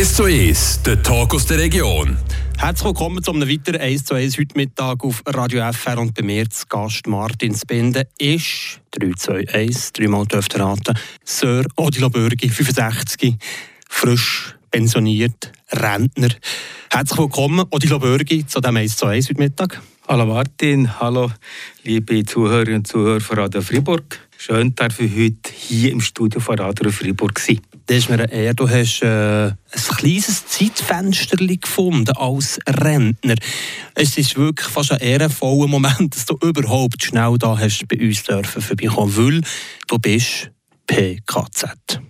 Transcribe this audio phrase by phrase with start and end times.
[0.00, 2.16] 1 zu 1, der Talk aus der Region.
[2.56, 6.22] Herzlich willkommen zu einem weiteren 1 zu 1 heute Mittag auf Radio FR und bei
[6.22, 12.08] mir zu Gast Martin Spinde ist 3, 2, 1, dreimal dürft ihr raten, Sir Odilo
[12.08, 13.34] Bürgi, 65,
[13.90, 16.30] frisch pensioniert, Rentner.
[16.90, 19.82] Herzlich willkommen, Odilo Bürgi, zu diesem 1 zu 1 heute Mittag.
[20.08, 21.30] Hallo Martin, hallo
[21.84, 24.18] liebe Zuhörerinnen und Zuhörer von Radio Fribourg.
[24.38, 27.60] Schön, dass ich heute hier im Studio von Radio Fribourg sein.
[27.90, 28.54] Das ist mir Ehre.
[28.54, 29.56] Du hast äh, ein
[29.96, 33.34] kleines Zeitfenster gefunden als Rentner.
[33.96, 38.22] Es ist wirklich fast ein ehrenvoller Moment, dass du überhaupt schnell da hast bei uns
[38.22, 39.40] dürfen vorbeikommen, weil
[39.88, 40.52] du bist
[40.86, 42.00] PKZ.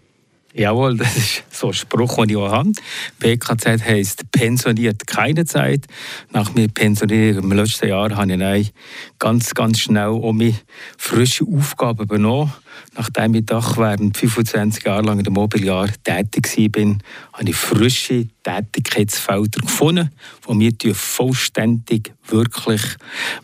[0.52, 2.72] Jawohl, das ist so ein Spruch, den ich auch habe.
[3.20, 5.86] PKZ heisst pensioniert keine Zeit.
[6.32, 8.72] Nach mir Pensionierung im letzten Jahr habe ich
[9.20, 10.56] ganz, ganz schnell um mich
[10.98, 12.52] frische Aufgaben übernommen.
[12.96, 16.96] Nachdem ich doch während 25 Jahren lang in dem Mobiliar tätig war,
[17.32, 20.10] habe ich frische Tätigkeitsfelder gefunden,
[20.48, 22.82] die mir vollständig, wirklich,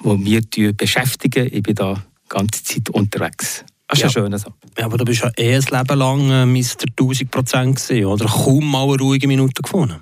[0.00, 1.48] wo wir beschäftigen.
[1.52, 3.64] Ich bin da die ganze Zeit unterwegs.
[3.88, 4.10] Das ist ja.
[4.10, 4.52] schön so.
[4.78, 6.86] Ja, aber du bist ja eh ein Leben lang äh, Mr.
[6.98, 8.26] 1000 Prozent oder?
[8.26, 10.00] Kaum mal eine ruhige Minute gefunden.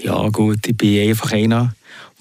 [0.00, 1.74] Ja gut, ich bin einfach einer,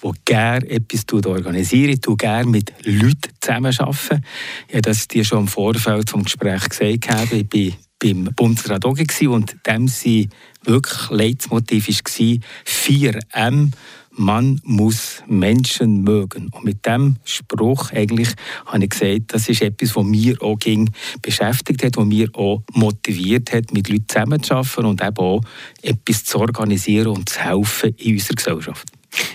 [0.03, 1.89] der gerne etwas organisiert.
[1.89, 4.23] Ich tue gerne mit Leuten zusammenarbeiten.
[4.69, 7.09] Habe das dir schon im Vorfeld zum Gespräch gesagt.
[7.09, 7.35] Habe.
[7.35, 10.29] Ich war beim Bundesrat und dem sein
[10.63, 13.71] wirklich Leitmotiv war 4M
[14.15, 16.49] man muss Menschen mögen.
[16.49, 18.29] Und mit dem Spruch eigentlich
[18.65, 20.89] habe ich gesagt, das ist etwas, was mir auch ging
[21.21, 25.41] beschäftigt hat, was mir auch motiviert hat, mit Leuten zusammenzuarbeiten und eben auch
[25.81, 28.87] etwas zu organisieren und zu helfen in unserer Gesellschaft.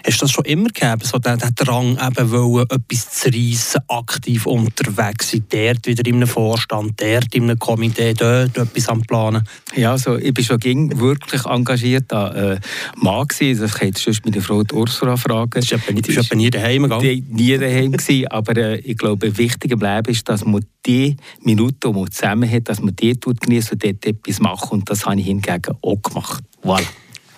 [0.04, 3.80] Hast du das schon immer gegeben, so den, den Drang, eben wollen, etwas zu reissen,
[3.88, 9.02] aktiv unterwegs sein, dort wieder in einem Vorstand, dort in einem Komitee, dort etwas am
[9.02, 9.46] Planen?
[9.74, 12.60] Ja, also ich bin schon wirklich engagiert an äh,
[12.96, 13.60] Mann gewesen.
[13.60, 15.60] Das kann jetzt meine Frau Ursula fragen.
[15.60, 17.26] Du bist etwa nie daheim gegangen?
[17.30, 21.92] Nie daheim gewesen, aber äh, ich glaube, wichtig im Leben ist, dass man die Minuten,
[21.92, 24.72] die man zusammen hat, dass man die genießt und dort etwas macht.
[24.72, 26.42] Und das habe ich hingegen auch gemacht.
[26.64, 26.84] Voilà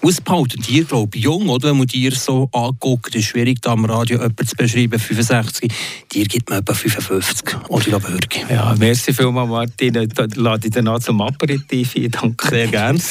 [0.02, 0.62] ausbehalten.
[0.62, 1.70] Dir, glaube ich, jung, oder?
[1.70, 5.72] Wenn man dir so anguckt, ist schwierig, da am Radio jemanden zu beschreiben, 65.
[6.12, 7.68] Dir gibt man etwa 55.
[7.68, 8.50] Oder Bürger.
[8.50, 10.08] Ja, merci vielmals, Martin.
[10.14, 12.10] Da lade ich dann zum Aperitif ein.
[12.10, 12.48] Danke.
[12.48, 12.98] Sehr gerne.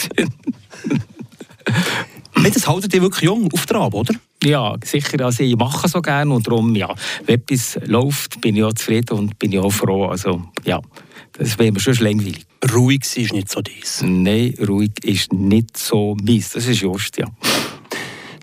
[2.43, 4.13] das haltet ihr wirklich jung auf Trab, oder?
[4.43, 5.23] Ja, sicher.
[5.25, 6.93] Also ich mache so gerne und darum, ja,
[7.25, 10.05] wenn etwas läuft, bin ich auch zufrieden und bin ich auch froh.
[10.05, 10.79] Also, ja,
[11.33, 12.48] das wäre mir schon langweilig.
[12.73, 14.03] Ruhig ist nicht so dies.
[14.03, 16.51] Nein, ruhig ist nicht so mies.
[16.51, 17.25] Das ist just, ja.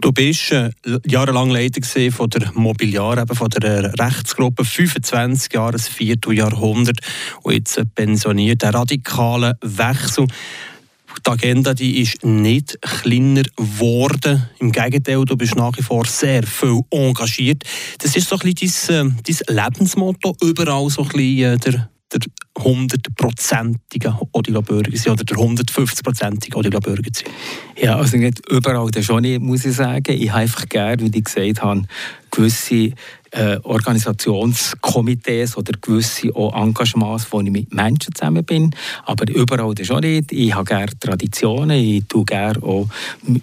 [0.00, 0.70] Du bist äh,
[1.06, 7.00] jahrelang Leiter von der Mobiliar, eben von der Rechtsgruppe, 25 Jahre, ein Vierteljahrhundert
[7.42, 8.64] und jetzt pensioniert.
[8.64, 10.26] Ein radikaler Wechsel.
[11.26, 14.48] Die Agenda die ist nicht kleiner geworden.
[14.58, 17.64] Im Gegenteil, du bist nach wie vor sehr viel engagiert.
[17.98, 21.90] Das ist so ein bisschen dein, äh, dein Lebensmotto, überall so ein bisschen äh, der
[22.12, 22.20] der
[22.54, 27.32] 100-prozentige Odila-Bürger sein oder der 150-prozentige Odila-Bürger sein?
[27.76, 30.12] Ja, also nicht überall das schon nicht, muss ich sagen.
[30.12, 31.82] Ich habe einfach gerne, wie ich gesagt habe,
[32.30, 32.92] gewisse
[33.36, 38.74] äh, Organisationskomitees oder gewisse Engagements, wo ich mit Menschen zusammen bin.
[39.04, 40.32] Aber überall schon nicht.
[40.32, 42.88] Ich habe gerne Traditionen, ich tue gerne auch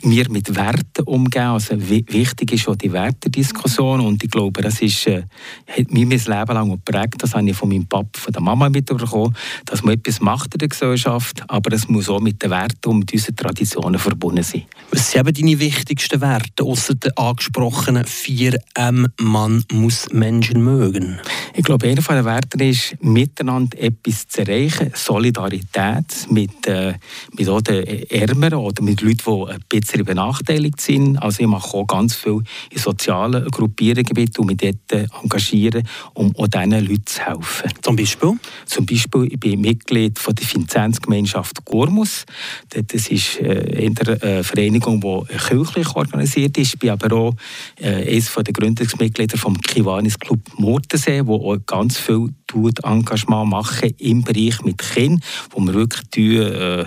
[0.02, 1.44] mir mit Werten umgehen.
[1.44, 5.24] Also wichtig ist auch die Wertediskussion und ich glaube, das ist, äh,
[5.68, 7.16] hat mich mein Leben lang geprägt.
[7.20, 10.60] Das habe ich von meinem Papa, von der Mama mitbekommen, dass man etwas macht in
[10.60, 14.64] der Gesellschaft, aber es muss auch mit den Werten und mit unseren Traditionen verbunden sein.
[14.92, 21.20] Was sind eben deine wichtigsten Werte, außer den angesprochenen 4M Mann muss Menschen mögen.
[21.56, 24.92] Ich glaube, einer der Werte ist, miteinander etwas zu erreichen.
[24.96, 26.96] Solidarität mit, äh,
[27.38, 31.18] mit auch den Ärmeren oder mit Leuten, die ein bisschen benachteiligt sind.
[31.18, 36.48] Also ich mache auch ganz viel in sozialen Gruppierungen und mich dort engagieren, um auch
[36.48, 37.72] diesen Leuten zu helfen.
[37.84, 38.34] Zum Beispiel?
[38.66, 42.26] Zum Beispiel, ich bin Mitglied von der Vinzenzgemeinschaft Gormus.
[42.70, 46.74] Das ist äh, eine Vereinigung, die kirchlich organisiert ist.
[46.74, 47.36] Ich bin aber auch
[47.80, 53.92] äh, eines der Gründungsmitglieder vom Kiwanis Club Murtensee, wo auch ganz viel tut, Engagement machen
[53.98, 56.82] im Bereich mit Kindern, wo wir wirklich tun, äh,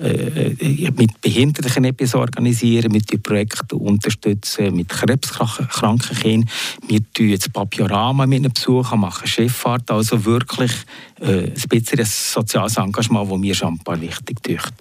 [0.00, 6.50] äh, mit Behinderten etwas organisieren, mit Projekten unterstützen, mit krebskranken Kindern.
[6.86, 10.72] Wir tun jetzt Papiorama mit einem Besuch, machen Schifffahrt, also wirklich
[11.20, 14.72] äh, ein bisschen ein soziales Engagement, das mir schon ein paar wichtig tut.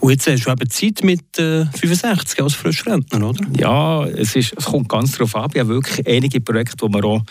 [0.00, 3.44] Und jetzt hast du eben Zeit mit äh, 65 als Frischrentner, oder?
[3.58, 5.50] Ja, es, ist, es kommt ganz darauf ab.
[5.54, 7.22] Ich habe wirklich einige Projekte, die mir auch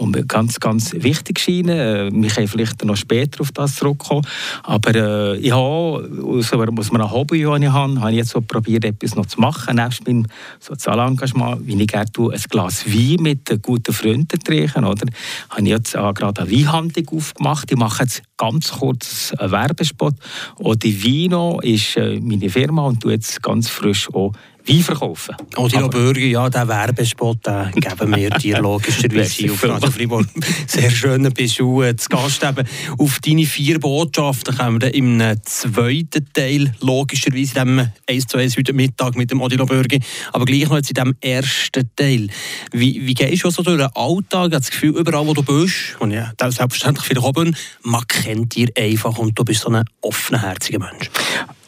[0.00, 1.68] die mir ganz, ganz wichtig scheinen.
[1.68, 4.26] Äh, wir können vielleicht noch später auf das zurückkommen.
[4.62, 8.40] Aber äh, ich habe, aus, aus einem Hobby, das ich habe, habe ich jetzt so
[8.40, 10.26] probiert, etwas noch zu machen, nebst meinem
[10.60, 15.06] Sozialengagement, wie ich gerne tue, ein Glas Wein mit guten Freunden trinken, oder?
[15.50, 17.70] Habe ich jetzt auch gerade eine Weinhandlung aufgemacht.
[17.70, 20.14] Ich mache jetzt ganz kurz einen Werbespot.
[20.56, 24.32] Und die Vino ist äh, meine Firma und tue jetzt ganz frisch auch
[24.66, 25.36] Wein verkaufen.
[25.56, 30.26] Odilo Bürger, ja, der Werbespot den geben wir dir logischerweise auf Radio Fribourg.
[30.66, 32.66] Sehr schön, bist du äh, zu Gast eben.
[32.96, 38.56] Auf deine vier Botschaften kommen wir im zweiten Teil, logischerweise in dem 1 zu 1
[38.56, 39.98] heute Mittag mit dem Odilo Bürger.
[40.32, 42.28] Aber gleich noch jetzt in dem ersten Teil.
[42.72, 44.44] Wie, wie gehst du so durch den Alltag?
[44.44, 48.74] Habe das Gefühl, überall wo du bist, und ja, selbstverständlich wieder oben, man kennt dich
[48.78, 51.10] einfach und du bist so ein offenherziger Mensch.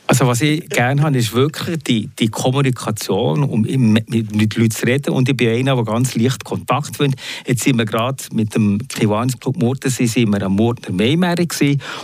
[0.09, 4.87] Also was ich gerne habe, ist wirklich die, die Kommunikation, um mit, mit Leuten zu
[4.87, 5.13] reden.
[5.13, 7.11] Und ich bin einer, der ganz leicht Kontakt will.
[7.45, 11.47] Jetzt sind wir gerade mit dem Kiwanis Club Murtensee sind wir am Murtner Maimäre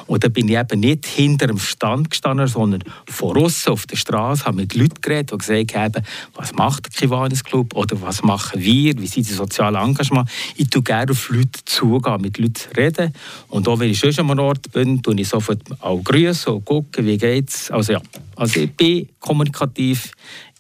[0.08, 3.96] Und da bin ich eben nicht hinter dem Stand gestanden, sondern vor außen auf der
[3.96, 8.25] Straße, habe mit Leuten geredet, die gesagt haben, was macht der Kiwanis Club oder was
[8.25, 10.28] machen wir, wie sind die sozialen Engagement.
[10.56, 13.14] Ich tue gerne auf Leute zugehen, mit Leuten reden.
[13.48, 17.06] Und auch wenn ich schon am Ort bin, tue ich sofort auch grüßen und gucken,
[17.06, 17.70] wie geht's.
[17.70, 18.00] Also ja,
[18.36, 20.12] also ich bin kommunikativ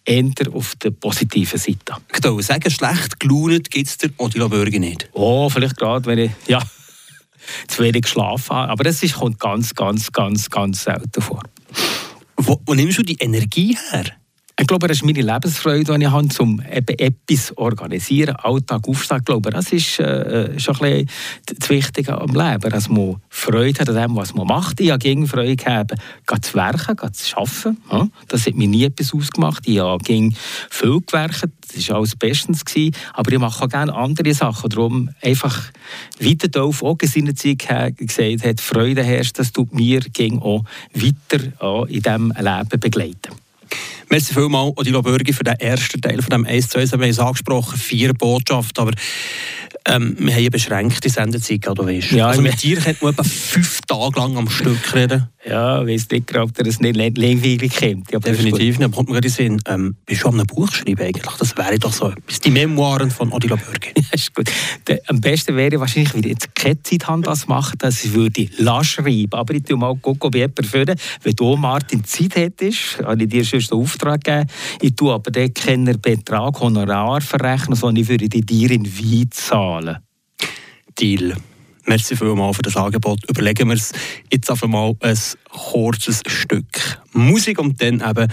[0.04, 1.96] eher auf der positiven Seite.
[2.14, 5.08] Ich würde sagen, schlecht gelaunt gibt es der Odilo Bürger nicht.
[5.12, 6.60] Oh, vielleicht gerade, wenn ich ja,
[7.68, 8.72] zu wenig geschlafen habe.
[8.72, 11.42] Aber das ist, kommt ganz, ganz, ganz, ganz selten vor.
[12.36, 14.04] Wo, wo nimmst du die Energie her?
[14.60, 18.86] Ich glaube, das ist meine Lebensfreude, die ich habe, um eben etwas zu organisieren, Alltag
[18.86, 19.18] aufstehen.
[19.18, 23.80] Ich glaube, das ist äh, schon ein bisschen das Wichtige am Leben, dass man Freude
[23.80, 24.78] hat an dem, was man macht.
[24.80, 25.94] Ich habe gegen Freude gehabt,
[26.42, 27.78] zu werken, zu arbeiten.
[27.90, 29.66] Ja, das hat mir nie etwas ausgemacht.
[29.66, 30.36] Ich habe gegen
[30.70, 32.64] viel gewerkt, das war alles bestens.
[32.64, 32.94] Gewesen.
[33.14, 34.68] Aber ich mache auch gerne andere Sachen.
[34.68, 35.72] Darum einfach
[36.20, 41.52] weiter darauf auch seine Zeit gesagt hat, Freude herrscht, das tut mir gegen auch weiter
[41.58, 43.41] auch in diesem Leben begleiten.
[44.08, 46.92] Merci vielmals, Odilo Bürgi, für den ersten Teil von dem 1 zu 1.
[46.92, 48.92] Wir haben es angesprochen, vier Botschaften, aber
[49.88, 52.12] ähm, wir haben eine beschränkte Sendezeit, du weißt.
[52.12, 55.28] Ja, also mit dir könnte man etwa fünf Tage lang am Stück reden.
[55.44, 58.12] Ja, ich weiß nicht, ob das nicht langweilig kommt.
[58.12, 58.92] Ja, Definitiv nicht.
[58.92, 61.36] kommt mir gerade in Sinn, ähm, bist du einem Buch schreiben eigentlich?
[61.36, 62.40] Das wäre doch so etwas.
[62.40, 63.90] Die Memoiren von Odilo Bürgi.
[63.96, 64.48] ja, ist gut.
[64.86, 68.14] Der, am besten wäre wahrscheinlich, wenn ich jetzt keine Zeit habe, das machen, dass ich
[68.14, 69.32] würde la schreiben.
[69.32, 71.00] Aber ich tue mal gucken, ob ich jemanden.
[71.22, 74.46] Wenn du, Martin, Zeit hättest, habe ich dir schon den Auftrag gegeben.
[74.80, 79.28] Ich tue aber dort keinen Betrag, Honorar verrechnen, sondern ich würde dir in Wein
[79.72, 79.98] zahlen.
[80.98, 81.34] Deal.
[81.86, 83.20] Merci vielmals für das Angebot.
[83.28, 83.92] Überlegen wir es
[84.30, 85.18] jetzt einfach mal ein
[85.50, 88.30] kurzes Stück Musik und dann eben,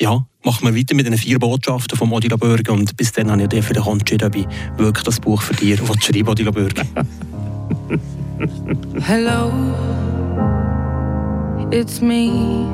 [0.00, 3.42] ja, machen wir weiter mit den vier Botschaften von Odila Bürger und bis dann habe
[3.42, 4.46] ich dir für den ob ich
[4.76, 6.82] wirklich das Buch für dich schreiben Odila Bürger.
[9.02, 9.52] Hello,
[11.70, 12.66] it's me.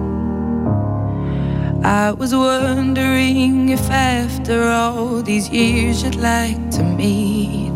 [1.85, 7.75] I was wondering if after all these years you'd like to meet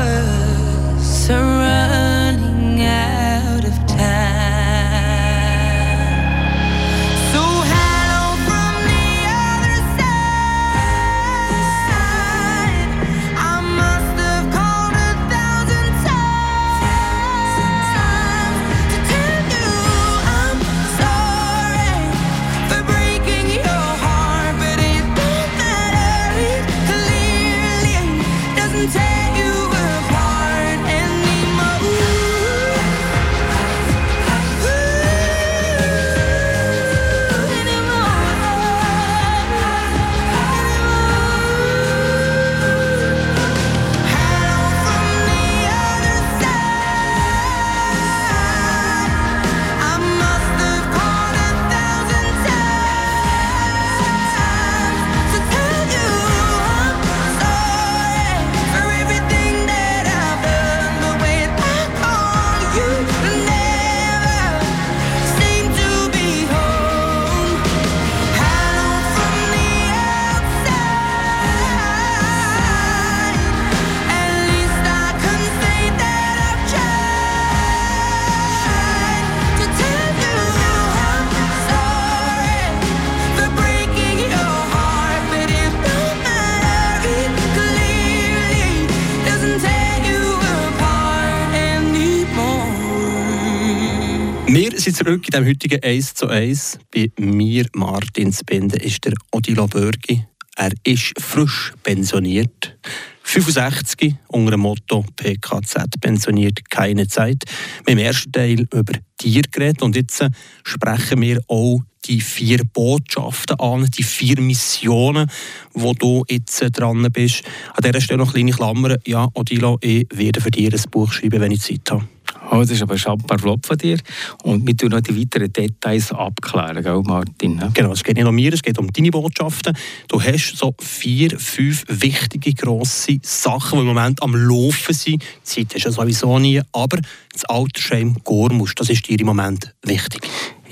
[95.03, 96.77] zurück in dem heutigen 1 zu 1.
[96.93, 100.27] Bei mir, Martin Spinde, ist der Odilo Börgi.
[100.57, 102.77] Er ist frisch pensioniert.
[103.23, 107.45] 65 unter dem Motto PKZ pensioniert keine Zeit.
[107.83, 110.29] Wir haben im ersten Teil über Tiere geredet und jetzt äh,
[110.63, 115.31] sprechen wir auch die vier Botschaften an, die vier Missionen,
[115.73, 117.43] wo du jetzt äh, dran bist.
[117.73, 118.97] An dieser Stelle noch eine kleine Klammer.
[119.07, 122.07] Ja, Odilo, ich werde für dich ein Buch schreiben, wenn ich Zeit habe.
[122.53, 123.97] Oh, das ist aber ein schamper Flop von dir.
[124.43, 127.55] Und wir tun noch die weiteren Details abklären, gell, Martin?
[127.55, 127.71] ne?
[127.73, 129.73] Genau, es geht nicht um mir, es geht um deine Botschaften.
[130.09, 135.23] Du hast so vier, fünf wichtige, grosse Sachen, die im Moment am Laufen sind.
[135.23, 136.99] Die Zeit ist ja sowieso nie, aber
[137.31, 140.21] das Altersheim Gormus, das ist dir im Moment wichtig.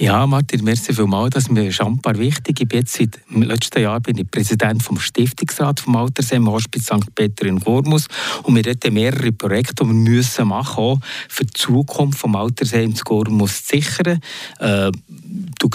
[0.02, 1.32] Ja, Martin, merci vielmals.
[1.32, 2.62] Das ist mir schambar wichtig.
[2.62, 6.86] Ich bin jetzt seit dem letzten Jahr bin ich Präsident vom Stiftungsrat vom Altersheim Hospiz
[6.86, 7.14] St.
[7.14, 8.08] Peter in Gormus.
[8.44, 12.96] Und wir haben mehrere Projekte, die wir müssen machen auch für die Zukunft vom Altersheim
[12.96, 14.22] zu Gormus zu sichern.
[14.60, 14.90] Äh,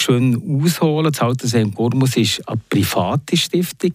[0.01, 1.13] schön ausholen.
[1.13, 3.93] Das Altersheim Gormus ist eine private Stiftung.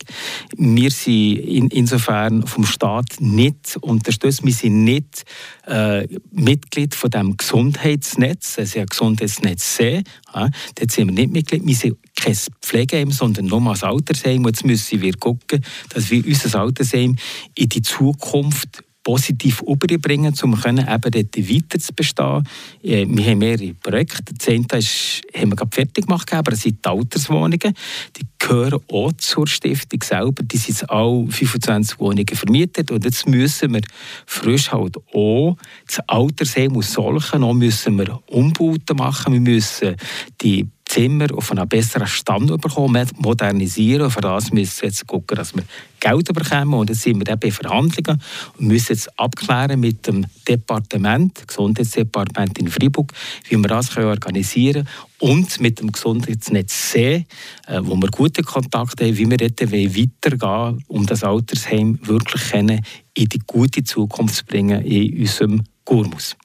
[0.55, 4.45] Wir sind in, insofern vom Staat nicht unterstützt.
[4.45, 5.25] Wir sind nicht
[5.67, 8.57] äh, Mitglied von dem Gesundheitsnetz.
[8.57, 10.03] Es ist ja Gesundheitsnetz C.
[10.33, 11.65] Ja, dort sind wir nicht Mitglied.
[11.65, 14.45] Wir sind kein Pflegeheim, sondern nur ein Altersheim.
[14.45, 17.15] Und jetzt müssen wir schauen, dass wir unser Altersheim
[17.55, 22.43] in die Zukunft positiv überbringen, um können eben dort weiter zu bestehen.
[22.83, 24.33] Äh, Wir haben mehrere Projekte.
[24.37, 27.73] Das eine haben wir gerade fertig gemacht, aber es sind die Alterswohnungen.
[28.17, 30.43] Die gehören auch zur Stiftung selber.
[30.43, 33.81] Die sind jetzt alle 25 Wohnungen vermietet und jetzt müssen wir
[34.25, 39.33] frisch halt auch das Altersheim aus solchen auch müssen wir Umbauten machen.
[39.33, 39.95] Wir müssen
[40.41, 44.09] die Zimmer auf einen besseren Stand bekommen, modernisieren.
[44.09, 45.63] Für das müssen wir jetzt gucken, dass wir
[45.99, 46.73] Geld bekommen.
[46.73, 48.19] Und jetzt sind wir eben in Verhandlungen
[48.57, 53.13] und müssen jetzt abklären mit dem Departement, Gesundheitsdepartement in Freiburg,
[53.47, 55.35] wie wir das organisieren können.
[55.35, 57.27] Und mit dem Gesundheitsnetz C,
[57.67, 62.81] äh, wo wir gute Kontakte haben, wie wir dort weitergehen um das Altersheim wirklich in
[63.29, 66.35] die gute Zukunft zu bringen in unserem Gurmus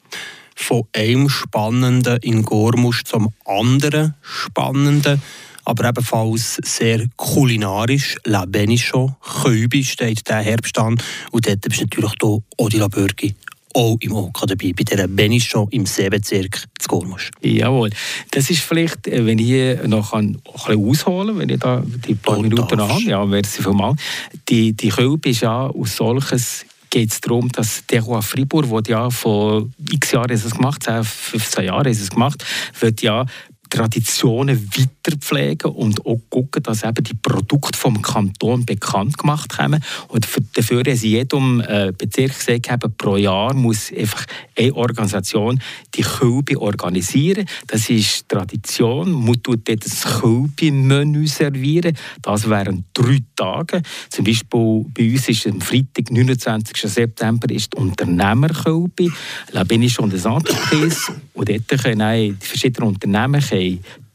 [0.55, 5.23] von einem Spannenden in Gormus zum anderen Spannenden,
[5.65, 8.17] aber ebenfalls sehr kulinarisch.
[8.25, 10.97] La Benichon, Köbi steht der Herbst an
[11.31, 13.35] und dort bist natürlich hier Odila Bürgi
[13.75, 17.31] auch im OK dabei, bei dieser Benichon im Seebezirk zu Gormus.
[17.43, 17.91] Jawohl.
[18.31, 22.37] Das ist vielleicht, äh, wenn ich noch ein bisschen ausholen wenn ich da die paar
[22.37, 23.03] Du Minuten habe.
[23.03, 24.01] Ja, merci vielmals.
[24.49, 28.89] Die, die Kölbe ist ja aus solches geht es darum, dass der Roi Fribourg, der
[28.89, 32.45] ja vor x Jahren es gemacht, 10, 15 Jahren es gemacht,
[32.79, 33.27] wird ja
[33.75, 39.83] Traditionen weiterpflegen und auch gucken, dass eben die Produkte vom Kanton bekannt gemacht werden.
[40.07, 44.27] Und dafür sie jedem äh, Bezirk gesagt, pro Jahr muss einfach
[44.57, 45.61] eine Organisation
[45.93, 47.47] die Kölbe organisieren.
[47.67, 49.11] Das ist Tradition.
[49.11, 51.97] Man tut dort das Kölbe-Menü servieren.
[52.23, 53.83] Das wären drei Tage.
[54.09, 56.77] Zum Beispiel bei uns ist am Freitag, 29.
[56.77, 59.09] September, ist die Unternehmerkölbe.
[59.53, 61.13] Da bin ich schon des Entreprise.
[61.33, 63.41] Und dort können die verschiedenen Unternehmen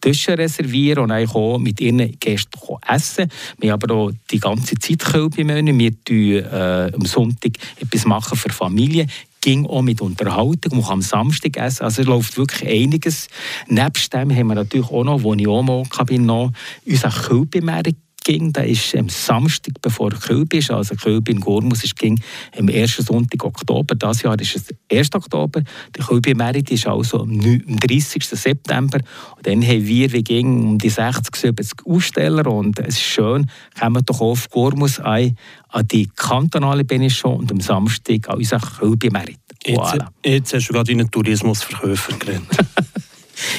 [0.01, 3.29] Tische reservieren und auch mit ihren Gästen essen.
[3.59, 5.77] Wir haben aber auch die ganze Zeit Kölbe-Menü.
[5.77, 9.09] Wir tun äh, am Sonntag etwas machen für Familien
[9.41, 13.29] ging auch mit Unterhaltung, man kann am Samstag essen, also es läuft wirklich einiges.
[13.67, 16.51] Nebst dem haben wir natürlich auch noch, wo ich auch mal bin, noch
[16.85, 17.95] unseren Kölbemarkt
[18.29, 22.19] ging, der ist am Samstag, bevor Kölb ist, also Kölb in Gormus, ist ging
[22.57, 22.97] am 1.
[22.97, 23.95] Sonntag Oktober.
[23.95, 25.15] Dieses Jahr ist es 1.
[25.15, 25.63] Oktober.
[25.95, 28.23] Der Kölb Merit ist also am 30.
[28.23, 28.99] September.
[29.35, 33.49] Und dann haben wir, wie ging, um die 60, 70 Aussteller und es ist schön,
[33.79, 35.35] kommen doch auf Gormus ein,
[35.69, 39.39] an die kantonale Benichon und am Samstag an unseren Kölb Merit.
[39.65, 40.07] Voilà.
[40.23, 42.43] Jetzt, jetzt hast du gerade einen Tourismusverkäufer geredet.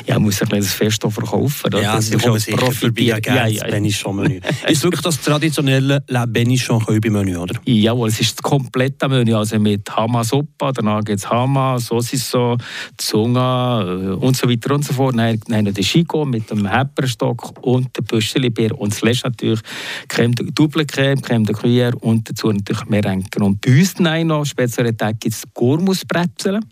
[0.07, 1.67] ja, muss ein kleines Fest verkaufen.
[1.67, 1.83] Oder?
[1.83, 3.67] Ja, das ist schon vorbei, ja, ja.
[3.67, 4.41] Benichon-Menü.
[4.69, 7.61] ist wirklich das traditionelle La Benichon Menü, oder?
[7.65, 12.57] Jawohl, es ist das komplette Menü, also mit Hama-Suppa, danach gibt es Hama, Sosiso,
[12.97, 15.17] Zunga äh, und so weiter und so fort.
[15.17, 19.61] Dann, dann den Chico mit dem Hepperstock und dem Büschelibier und zuletzt natürlich
[20.09, 23.43] Creme Double Creme, Creme de Gruyère und dazu natürlich Merenken.
[23.43, 26.65] Und bei uns noch Spezialität gibt es Gourmusbrezeln.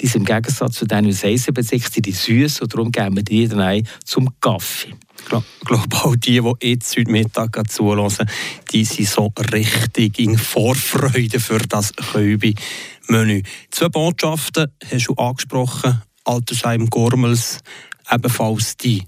[0.00, 3.22] Die sind im Gegensatz zu denen aus Eisenbezirk, die süß süß und darum geben wir
[3.22, 4.94] die dann ein zum Kaffee.
[5.20, 5.24] Ich
[5.66, 8.28] glaube, auch die, die jetzt heute Mittag zuhören,
[8.70, 13.42] die sind so richtig in Vorfreude für das Köbi-Menü.
[13.70, 17.58] Zwei Botschaften hast du angesprochen, Altersheim Gormels,
[18.10, 19.02] ebenfalls die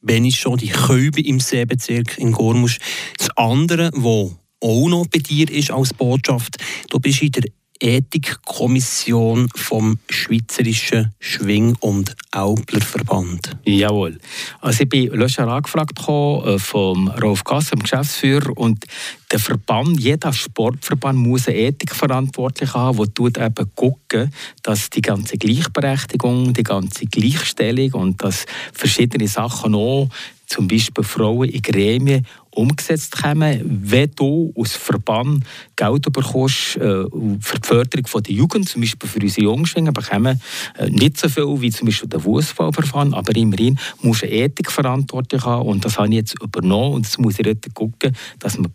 [0.00, 2.78] Benichon, die Köbi im Seebezirk in Gormusch.
[3.18, 6.56] Das andere, was auch noch bei dir ist als Botschaft,
[6.90, 7.44] du bist in der
[7.82, 13.56] Ethikkommission vom Schweizerischen Schwing- und Auplerverband.
[13.64, 14.18] Jawohl.
[14.60, 18.84] Also ich bin letztes angefragt äh, vom Rolf Gass, dem Geschäftsführer, und
[19.32, 24.32] der Verband, jeder Sportverband muss eine Ethikverantwortliche haben, die tut eben gucken,
[24.62, 30.08] dass die ganze Gleichberechtigung, die ganze Gleichstellung und dass verschiedene Sachen auch
[30.46, 37.04] zum Beispiel Frauen in Gremien umgesetzt kommen, wenn du aus Verband Geld bekommst äh,
[37.40, 40.40] für die Förderung der Jugend, zum Beispiel für unsere Jungschwingen, bekommen
[40.76, 45.42] äh, nicht so viel wie zum Beispiel der Fußballverband, aber immerhin musst du eine Ethikverantwortung
[45.42, 48.68] haben und das habe ich jetzt übernommen und jetzt muss ich jetzt gucken, dass wir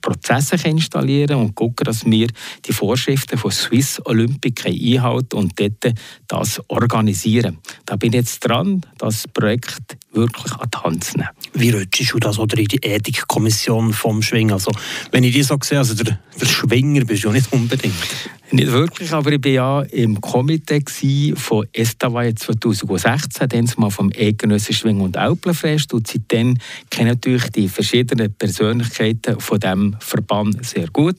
[0.48, 2.28] Prozesse installieren und gucken, dass wir
[2.66, 5.94] die Vorschriften von Swiss Olympic einhalten und dort
[6.28, 7.58] das organisieren.
[7.86, 11.30] Da bin ich jetzt dran, das Projekt wirklich an die Hand zu nehmen.
[11.54, 14.54] Wie rutschst du das oder in die Ethikkommission vom Schwingen?
[14.54, 14.72] Also,
[15.12, 17.94] wenn ich die so sehe, also der, der Schwinger bist du ja nicht unbedingt.
[18.50, 24.74] Nicht wirklich, aber ich war ja im Komitee von Estavaye 2016, dann mal vom Eidgenössischen
[24.74, 25.94] Schwing- und Alpenfest.
[25.94, 26.58] Und seitdem
[26.90, 31.18] kenne natürlich die verschiedenen Persönlichkeiten von diesem Verband sehr gut.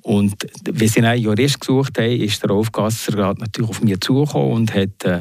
[0.00, 0.34] Und
[0.70, 4.74] wie sie einen Jurist gesucht haben, ist der Rolf Gasser natürlich auf mich zugekommen und
[4.74, 5.20] hat äh,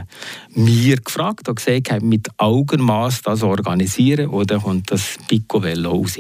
[0.56, 6.17] mir gefragt und gesagt, mit Augenmaß das organisieren oder kommt das Piccovello raus.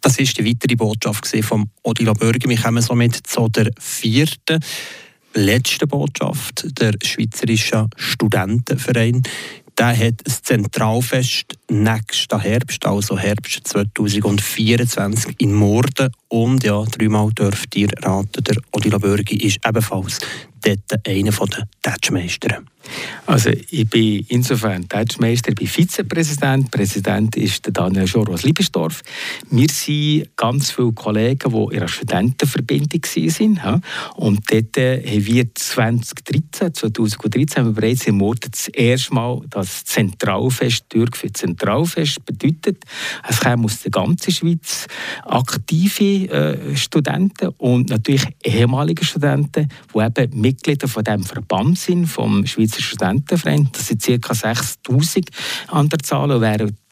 [0.00, 2.48] Das ist die weitere Botschaft von Odila Bürger.
[2.48, 4.60] Wir kommen somit zu der vierten,
[5.34, 6.66] letzten Botschaft.
[6.80, 9.22] Der Schweizerische Studentenverein
[9.78, 16.10] der hat ein Zentralfest nächsten Herbst, also Herbst 2024 in Morden.
[16.26, 20.18] Und ja, dreimal dürft ihr raten, der Odila Bürgi ist ebenfalls
[20.62, 22.62] dort einer der Tatschmeister.
[23.26, 26.70] Also ich bin insofern Tatschmeister, ich bin Vizepräsident.
[26.70, 29.02] Präsident ist der Daniel Schor aus Liebesdorf.
[29.50, 33.02] Wir sind ganz viele Kollegen, die in einer Studentenverbindung
[33.62, 33.82] waren.
[34.16, 39.84] Und dort haben wir 2013, 2013 haben wir bereits im Mord das erste Mal das
[39.84, 41.36] Zentralfest durchgeführt.
[41.36, 42.84] Zentralfest bedeutet,
[43.28, 44.86] es kommen aus der ganzen Schweiz
[45.24, 52.46] aktive äh, Studenten und natürlich ehemalige Studenten, die eben Mitglieder von dem Verband sind, vom
[52.46, 53.68] Schweizer Studentenverein.
[53.72, 54.34] Das sind ca.
[54.34, 55.28] 6000
[55.68, 56.40] an der Zahl und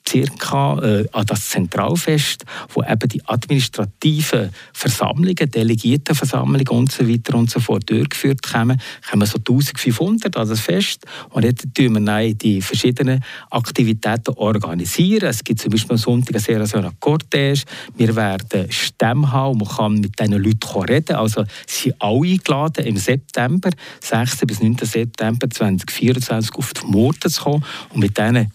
[0.08, 7.50] circa äh, an das Zentralfest, wo eben die administrativen Versammlungen, Delegiertenversammlungen und so weiter und
[7.50, 12.38] so fort durchgeführt kommen, kommen so 1500 an das Fest und dort tun wir dann
[12.38, 15.28] die verschiedenen Aktivitäten organisieren.
[15.28, 17.64] Es gibt zum Beispiel am Sonntag sehr so eine Cortège,
[17.96, 22.86] wir werden Stämme haben man kann mit diesen Leuten reden, also sie sind alle eingeladen
[22.86, 24.46] im September, 6.
[24.46, 24.76] bis 9.
[24.82, 28.52] September 2024 auf die Morde zu kommen und mit denen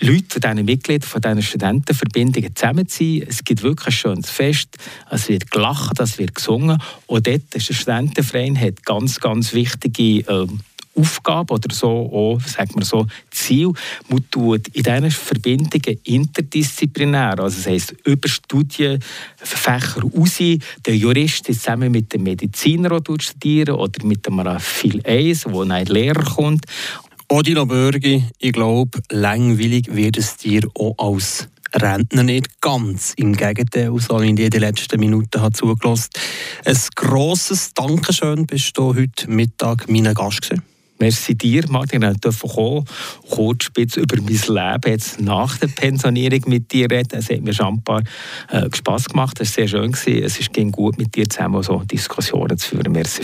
[0.00, 3.26] Leute, von diesen Mitgliedern, von diesen Studentenverbindungen zusammen zu sein.
[3.28, 4.76] Es gibt wirklich ein schönes Fest,
[5.10, 6.82] es wird gelacht, es wird gesungen.
[7.06, 10.60] Und dort ist der Studentenverein hat ganz, ganz wichtige ähm,
[10.94, 13.72] Aufgabe oder so, auch, sagen wir so, Ziel.
[14.08, 20.38] Man tut in diesen Verbindungen interdisziplinär, also das heisst über Studienfächer raus,
[20.84, 26.24] der Jurist zusammen mit dem Mediziner studieren oder mit dem Phil Eis, wo ein Lehrer
[26.24, 26.66] kommt.
[27.32, 33.14] Odilo Börgi, ich glaube, langweilig wird es dir auch als Rentner nicht ganz.
[33.16, 36.10] Im Gegenteil, so wie ich den letzten Minuten habe zugelassen
[36.66, 40.62] Ein grosses Dankeschön bist du heute Mittag mein Gast gewesen.
[40.98, 42.84] Merci dir, Martin, ich durfte kommen,
[43.28, 47.18] kurz über mein Leben jetzt nach der Pensionierung mit dir reden.
[47.18, 48.02] Es hat mir schon ein paar
[48.50, 49.90] äh, Spass gemacht, es war sehr schön.
[49.90, 50.22] Gewesen.
[50.22, 52.92] Es ging gut mit dir zusammen so Diskussionen zu führen.
[52.92, 53.20] Merci